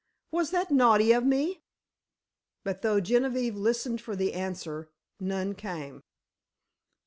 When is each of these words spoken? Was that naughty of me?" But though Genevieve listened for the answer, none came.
Was 0.31 0.49
that 0.49 0.71
naughty 0.71 1.11
of 1.11 1.23
me?" 1.23 1.61
But 2.63 2.81
though 2.81 2.99
Genevieve 2.99 3.55
listened 3.55 4.01
for 4.01 4.15
the 4.15 4.33
answer, 4.33 4.89
none 5.19 5.53
came. 5.53 6.01